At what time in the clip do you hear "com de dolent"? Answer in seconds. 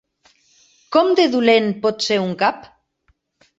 0.97-1.69